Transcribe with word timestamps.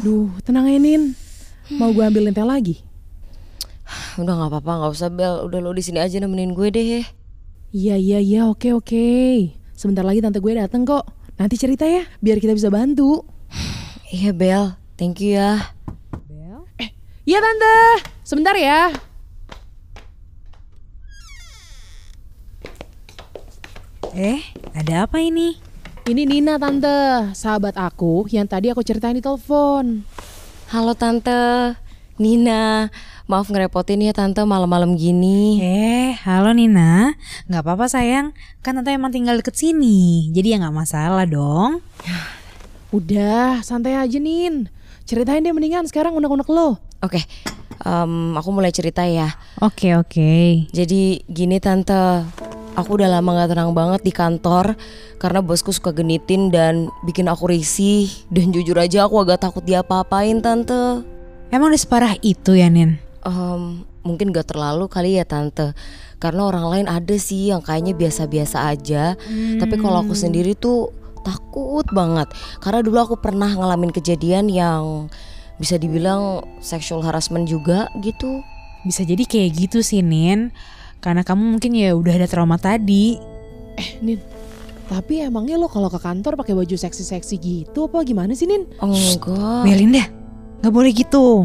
Duh, 0.00 0.30
tenang 0.44 0.68
ya 0.68 0.78
Nin. 0.78 1.16
Mau 1.76 1.90
gue 1.90 2.04
ambilin 2.04 2.34
teh 2.34 2.44
lagi? 2.44 2.82
Udah 4.20 4.34
nggak 4.36 4.50
apa-apa, 4.50 4.72
nggak 4.84 4.92
usah 4.92 5.10
Bel. 5.12 5.44
Udah 5.46 5.58
lo 5.60 5.72
di 5.72 5.82
sini 5.84 6.00
aja 6.00 6.20
nemenin 6.20 6.52
gue 6.52 6.68
deh. 6.68 7.04
Iya, 7.74 7.96
iya, 7.98 8.18
iya, 8.22 8.40
oke, 8.46 8.70
oke. 8.76 9.06
Sebentar 9.74 10.06
lagi 10.06 10.22
tante 10.22 10.38
gue 10.38 10.52
dateng 10.54 10.86
kok. 10.86 11.04
Nanti 11.34 11.58
cerita 11.58 11.84
ya, 11.84 12.06
biar 12.22 12.38
kita 12.38 12.54
bisa 12.56 12.68
bantu. 12.68 13.24
Iya 14.14 14.30
Bel, 14.30 14.78
thank 14.94 15.18
you 15.18 15.34
ya. 15.34 15.74
Iya 17.24 17.40
tante, 17.40 18.04
sebentar 18.20 18.52
ya. 18.52 18.92
Eh, 24.12 24.44
ada 24.76 25.08
apa 25.08 25.24
ini? 25.24 25.56
Ini 26.04 26.28
Nina 26.28 26.60
tante, 26.60 27.32
sahabat 27.32 27.80
aku 27.80 28.28
yang 28.28 28.44
tadi 28.44 28.68
aku 28.68 28.84
ceritain 28.84 29.16
di 29.16 29.24
telepon. 29.24 30.04
Halo 30.68 30.92
Tante, 30.92 31.80
Nina. 32.20 32.92
Maaf 33.24 33.48
ngerepotin 33.48 34.04
ya 34.04 34.12
Tante 34.12 34.44
malam-malam 34.44 35.00
gini. 35.00 35.64
Eh, 35.64 36.12
halo 36.28 36.52
Nina. 36.52 37.16
Nggak 37.48 37.64
apa-apa 37.64 37.88
sayang, 37.88 38.36
kan 38.60 38.76
tante 38.76 38.92
emang 38.92 39.16
tinggal 39.16 39.40
deket 39.40 39.56
sini. 39.56 40.28
Jadi 40.36 40.52
ya 40.52 40.60
nggak 40.60 40.76
masalah 40.76 41.24
dong. 41.24 41.80
Udah, 43.00 43.64
santai 43.64 43.96
aja 43.96 44.20
Nin. 44.20 44.68
Ceritain 45.08 45.40
deh 45.40 45.56
mendingan 45.56 45.88
sekarang 45.88 46.12
unek-unek 46.12 46.52
lo. 46.52 46.84
Oke, 47.00 47.24
em, 47.80 48.36
aku 48.36 48.52
mulai 48.52 48.76
cerita 48.76 49.08
ya. 49.08 49.32
Oke, 49.64 49.96
oke. 49.96 50.68
Jadi 50.68 51.24
gini 51.32 51.56
Tante, 51.64 52.28
aku 52.74 53.00
udah 53.00 53.18
lama 53.18 53.42
gak 53.42 53.54
tenang 53.54 53.72
banget 53.72 54.00
di 54.02 54.12
kantor 54.12 54.74
karena 55.22 55.40
bosku 55.40 55.70
suka 55.70 55.94
genitin 55.94 56.50
dan 56.50 56.90
bikin 57.06 57.30
aku 57.30 57.50
risih. 57.50 58.10
Dan 58.28 58.50
jujur 58.50 58.76
aja 58.78 59.06
aku 59.06 59.22
agak 59.22 59.42
takut 59.42 59.62
diapa-apain 59.64 60.42
Tante. 60.42 61.06
Emang 61.54 61.70
udah 61.70 61.80
separah 61.80 62.14
itu 62.20 62.58
ya, 62.58 62.66
Nin? 62.66 62.98
Em, 63.22 63.86
mungkin 64.02 64.34
gak 64.34 64.52
terlalu 64.52 64.90
kali 64.90 65.16
ya 65.16 65.24
Tante. 65.24 65.72
Karena 66.18 66.50
orang 66.50 66.66
lain 66.70 66.86
ada 66.90 67.16
sih 67.16 67.54
yang 67.54 67.62
kayaknya 67.62 67.94
biasa-biasa 67.94 68.70
aja. 68.74 69.14
Tapi 69.60 69.74
kalau 69.78 70.02
aku 70.02 70.16
sendiri 70.16 70.56
tuh 70.56 70.90
takut 71.24 71.86
banget. 71.92 72.28
Karena 72.60 72.80
dulu 72.84 72.98
aku 73.00 73.16
pernah 73.20 73.48
ngalamin 73.48 73.92
kejadian 73.92 74.48
yang 74.52 75.08
bisa 75.56 75.78
dibilang 75.78 76.42
sexual 76.58 77.04
harassment 77.04 77.46
juga 77.46 77.92
gitu. 78.02 78.42
Bisa 78.84 79.04
jadi 79.04 79.24
kayak 79.24 79.50
gitu 79.56 79.78
sih, 79.80 80.04
Nin. 80.04 80.52
Karena 81.04 81.20
kamu 81.20 81.60
mungkin 81.60 81.76
ya 81.76 81.92
udah 81.92 82.16
ada 82.16 82.24
trauma 82.24 82.56
tadi. 82.56 83.20
Eh 83.76 84.00
Nin, 84.00 84.16
tapi 84.88 85.20
emangnya 85.20 85.60
lo 85.60 85.68
kalau 85.68 85.92
ke 85.92 86.00
kantor 86.00 86.40
pakai 86.40 86.56
baju 86.56 86.72
seksi-seksi 86.72 87.36
gitu 87.36 87.92
apa 87.92 88.00
gimana 88.08 88.32
sih 88.32 88.48
Nin? 88.48 88.64
Enggak. 88.80 89.68
Melinda, 89.68 90.08
nggak 90.64 90.72
boleh 90.72 90.96
gitu. 90.96 91.44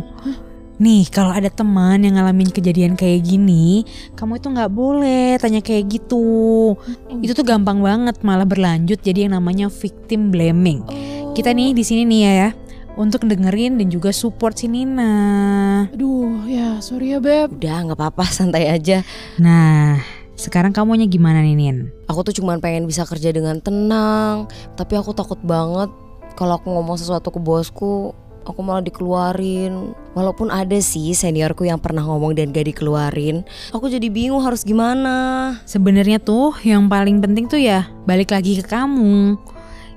Nih, 0.80 1.12
kalau 1.12 1.36
ada 1.36 1.52
teman 1.52 2.08
yang 2.08 2.16
ngalamin 2.16 2.56
kejadian 2.56 2.96
kayak 2.96 3.28
gini, 3.28 3.84
kamu 4.16 4.40
itu 4.40 4.48
nggak 4.48 4.72
boleh 4.72 5.36
tanya 5.36 5.60
kayak 5.60 5.92
gitu. 5.92 6.80
Itu 7.20 7.36
tuh 7.36 7.44
gampang 7.44 7.84
banget 7.84 8.23
malah 8.23 8.48
berlanjut 8.48 9.04
jadi 9.04 9.28
yang 9.28 9.36
namanya 9.36 9.68
victim 9.68 10.32
blaming. 10.32 10.80
Kita 11.36 11.52
nih 11.52 11.76
di 11.76 11.84
sini 11.84 12.08
nih 12.08 12.20
ya, 12.23 12.32
ya 12.32 12.50
untuk 13.00 13.23
dengerin 13.23 13.80
dan 13.80 13.88
juga 13.88 14.11
support 14.11 14.59
si 14.59 14.67
Nina. 14.67 15.88
Aduh, 15.95 16.44
ya 16.44 16.83
sorry 16.83 17.16
ya 17.16 17.23
Beb. 17.23 17.55
Udah 17.55 17.87
nggak 17.87 17.95
apa-apa 17.95 18.27
santai 18.36 18.67
aja. 18.67 19.08
Nah, 19.39 20.04
sekarang 20.36 20.76
kamunya 20.76 21.08
gimana 21.08 21.39
nih 21.39 21.55
Nin? 21.55 21.77
Aku 22.11 22.27
tuh 22.27 22.36
cuman 22.36 22.59
pengen 22.59 22.83
bisa 22.83 23.08
kerja 23.08 23.32
dengan 23.32 23.64
tenang. 23.64 24.52
Tapi 24.76 24.99
aku 24.99 25.15
takut 25.15 25.39
banget 25.39 25.88
kalau 26.36 26.59
aku 26.59 26.71
ngomong 26.71 26.99
sesuatu 26.99 27.32
ke 27.32 27.39
bosku, 27.39 28.11
aku 28.48 28.59
malah 28.64 28.83
dikeluarin. 28.83 29.95
Walaupun 30.15 30.48
ada 30.52 30.76
sih 30.80 31.15
seniorku 31.15 31.67
yang 31.67 31.80
pernah 31.80 32.04
ngomong 32.04 32.36
dan 32.36 32.55
gak 32.55 32.67
dikeluarin, 32.71 33.43
aku 33.76 33.92
jadi 33.92 34.08
bingung 34.08 34.43
harus 34.43 34.64
gimana. 34.64 35.55
Sebenarnya 35.64 36.20
tuh 36.20 36.55
yang 36.64 36.88
paling 36.88 37.20
penting 37.23 37.48
tuh 37.48 37.59
ya 37.59 37.88
balik 38.04 38.32
lagi 38.32 38.59
ke 38.59 38.65
kamu. 38.67 39.36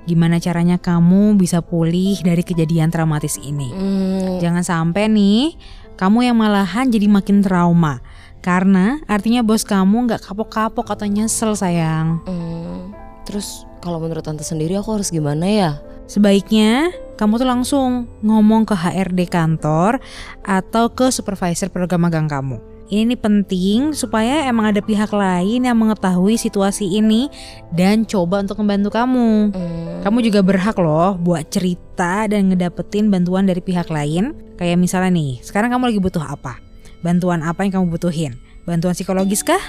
Gimana 0.03 0.35
caranya 0.43 0.75
kamu 0.75 1.39
bisa 1.39 1.63
pulih 1.63 2.19
dari 2.19 2.43
kejadian 2.43 2.91
traumatis 2.91 3.39
ini? 3.39 3.71
Hmm, 3.71 4.43
Jangan 4.43 4.63
sampai 4.63 5.07
nih 5.07 5.55
kamu 5.95 6.27
yang 6.27 6.35
malahan 6.35 6.91
jadi 6.91 7.07
makin 7.07 7.39
trauma. 7.39 8.03
Karena 8.43 8.99
artinya 9.07 9.39
bos 9.39 9.63
kamu 9.63 10.11
nggak 10.11 10.27
kapok-kapok 10.27 10.91
atau 10.91 11.07
nyesel 11.07 11.55
sayang. 11.55 12.19
hmm. 12.27 12.91
Terus 13.23 13.63
kalau 13.79 14.03
menurut 14.03 14.19
tante 14.19 14.43
sendiri 14.43 14.75
aku 14.75 14.99
harus 14.99 15.07
gimana 15.07 15.47
ya? 15.47 15.71
Sebaiknya 16.11 16.91
kamu 17.15 17.39
tuh 17.39 17.47
langsung 17.47 17.89
ngomong 18.19 18.67
ke 18.67 18.75
HRD 18.75 19.31
kantor 19.31 20.03
atau 20.43 20.91
ke 20.91 21.07
supervisor 21.07 21.71
program 21.71 22.03
magang 22.03 22.27
kamu. 22.27 22.72
Ini 22.91 23.15
nih 23.15 23.19
penting 23.19 23.79
supaya 23.95 24.43
emang 24.45 24.75
ada 24.75 24.83
pihak 24.83 25.09
lain 25.15 25.63
yang 25.63 25.77
mengetahui 25.79 26.35
situasi 26.35 26.99
ini 26.99 27.31
dan 27.71 28.03
coba 28.03 28.43
untuk 28.43 28.59
membantu 28.59 28.91
kamu. 28.91 29.55
Hmm, 29.55 30.03
Kamu 30.03 30.19
juga 30.19 30.43
berhak 30.43 30.75
loh 30.77 31.15
buat 31.15 31.47
cerita 31.47 32.27
dan 32.27 32.51
ngedapetin 32.51 33.07
bantuan 33.07 33.47
dari 33.47 33.63
pihak 33.63 33.87
lain. 33.87 34.35
Kayak 34.59 34.77
misalnya 34.83 35.15
nih, 35.15 35.39
sekarang 35.41 35.71
kamu 35.71 35.95
lagi 35.95 35.99
butuh 36.03 36.21
apa? 36.21 36.59
Bantuan 36.99 37.39
apa 37.41 37.63
yang 37.63 37.79
kamu 37.81 37.95
butuhin? 37.95 38.35
Bantuan 38.67 38.91
psikologis 38.93 39.47
kah? 39.47 39.63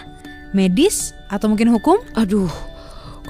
Medis? 0.51 1.15
Atau 1.31 1.47
mungkin 1.51 1.71
hukum? 1.71 1.99
Aduh, 2.19 2.51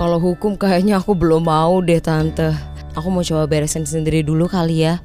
kalau 0.00 0.16
hukum 0.16 0.56
kayaknya 0.56 0.96
aku 0.98 1.12
belum 1.12 1.44
mau 1.44 1.78
deh 1.84 2.00
tante. 2.00 2.56
Aku 2.96 3.12
mau 3.12 3.20
coba 3.20 3.44
beresin 3.46 3.84
sendiri 3.84 4.24
dulu 4.24 4.48
kali 4.48 4.88
ya. 4.88 4.98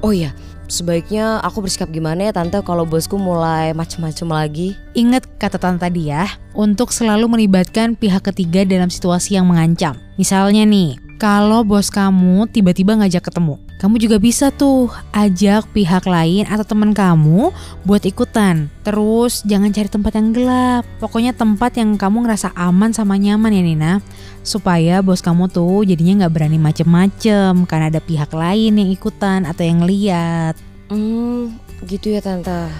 Oh 0.00 0.14
iya, 0.14 0.30
sebaiknya 0.68 1.40
aku 1.42 1.64
bersikap 1.64 1.88
gimana 1.90 2.28
ya 2.28 2.32
tante 2.36 2.60
kalau 2.62 2.84
bosku 2.84 3.16
mulai 3.16 3.74
macem-macem 3.74 4.28
lagi? 4.28 4.78
Ingat 4.94 5.26
kata 5.40 5.58
tante 5.58 5.82
tadi 5.82 6.12
ya, 6.12 6.28
untuk 6.54 6.92
selalu 6.92 7.26
melibatkan 7.26 7.96
pihak 7.96 8.28
ketiga 8.28 8.62
dalam 8.68 8.92
situasi 8.92 9.34
yang 9.40 9.48
mengancam. 9.48 9.96
Misalnya 10.20 10.62
nih, 10.68 11.07
kalau 11.18 11.66
bos 11.66 11.90
kamu 11.90 12.46
tiba-tiba 12.46 12.94
ngajak 12.94 13.26
ketemu, 13.26 13.58
kamu 13.82 13.98
juga 13.98 14.16
bisa 14.22 14.54
tuh 14.54 14.86
ajak 15.10 15.66
pihak 15.74 16.06
lain 16.06 16.46
atau 16.46 16.62
teman 16.62 16.94
kamu 16.94 17.50
buat 17.82 18.06
ikutan. 18.06 18.70
Terus 18.86 19.42
jangan 19.42 19.74
cari 19.74 19.90
tempat 19.90 20.14
yang 20.14 20.30
gelap. 20.30 20.86
Pokoknya 21.02 21.34
tempat 21.34 21.74
yang 21.74 21.98
kamu 21.98 22.22
ngerasa 22.22 22.54
aman 22.54 22.94
sama 22.94 23.18
nyaman 23.18 23.50
ya 23.50 23.62
Nina. 23.66 23.92
Supaya 24.46 25.02
bos 25.02 25.18
kamu 25.18 25.50
tuh 25.50 25.82
jadinya 25.82 26.24
nggak 26.24 26.34
berani 26.38 26.58
macem-macem 26.62 27.66
karena 27.66 27.90
ada 27.90 27.98
pihak 27.98 28.30
lain 28.30 28.78
yang 28.78 28.90
ikutan 28.94 29.42
atau 29.42 29.66
yang 29.66 29.82
lihat. 29.82 30.54
Hmm, 30.86 31.58
gitu 31.82 32.14
ya 32.14 32.22
tante. 32.22 32.70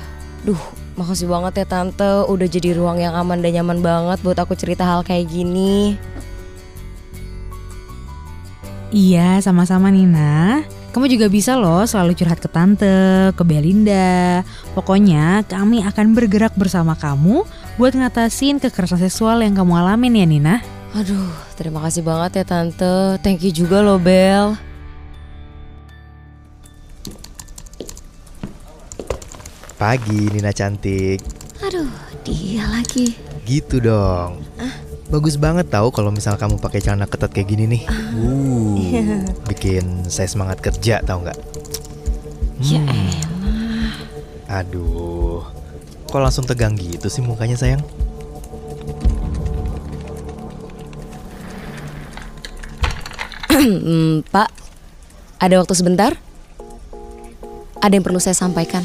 Duh, 0.46 0.62
makasih 0.94 1.26
banget 1.26 1.62
ya 1.62 1.66
tante 1.66 2.22
udah 2.30 2.46
jadi 2.46 2.78
ruang 2.78 3.02
yang 3.02 3.18
aman 3.18 3.42
dan 3.42 3.58
nyaman 3.58 3.82
banget 3.82 4.22
buat 4.22 4.38
aku 4.38 4.54
cerita 4.54 4.86
hal 4.86 5.02
kayak 5.02 5.26
gini. 5.26 5.98
Iya, 8.88 9.36
sama-sama 9.44 9.92
Nina. 9.92 10.64
Kamu 10.96 11.04
juga 11.12 11.28
bisa 11.28 11.52
loh 11.60 11.84
selalu 11.84 12.16
curhat 12.16 12.40
ke 12.40 12.48
tante, 12.48 13.30
ke 13.36 13.42
Belinda. 13.44 14.40
Pokoknya 14.72 15.44
kami 15.44 15.84
akan 15.84 16.16
bergerak 16.16 16.56
bersama 16.56 16.96
kamu 16.96 17.44
buat 17.76 17.92
ngatasin 17.92 18.56
kekerasan 18.56 19.04
seksual 19.04 19.44
yang 19.44 19.52
kamu 19.52 19.76
alamin 19.76 20.16
ya 20.16 20.26
Nina. 20.26 20.56
Aduh, 20.96 21.28
terima 21.60 21.84
kasih 21.84 22.00
banget 22.00 22.40
ya 22.40 22.44
tante. 22.48 23.20
Thank 23.20 23.44
you 23.44 23.52
juga 23.52 23.84
loh 23.84 24.00
Bel. 24.00 24.56
Pagi 29.76 30.32
Nina 30.32 30.50
cantik. 30.50 31.20
Aduh, 31.60 31.92
dia 32.24 32.64
lagi. 32.72 33.27
Gitu 33.48 33.80
dong. 33.80 34.44
Bagus 35.08 35.40
banget 35.40 35.72
tahu 35.72 35.88
kalau 35.88 36.12
misal 36.12 36.36
kamu 36.36 36.60
pakai 36.60 36.84
celana 36.84 37.08
ketat 37.08 37.32
kayak 37.32 37.48
gini 37.48 37.64
nih. 37.64 37.82
Uh, 38.12 39.24
bikin 39.48 40.04
saya 40.12 40.28
semangat 40.28 40.60
kerja 40.60 41.00
tahu 41.00 41.24
nggak? 41.24 41.38
Ya 42.60 42.84
Hmm, 42.84 43.08
Aduh, 44.52 45.48
kok 46.12 46.20
langsung 46.20 46.44
tegang 46.44 46.76
gitu 46.76 47.08
sih 47.08 47.24
mukanya 47.24 47.56
sayang? 47.56 47.80
Hmm, 53.58 54.22
Pak, 54.28 54.52
ada 55.40 55.58
waktu 55.58 55.74
sebentar? 55.74 56.14
Ada 57.80 57.96
yang 57.96 58.04
perlu 58.04 58.20
saya 58.20 58.36
sampaikan. 58.36 58.84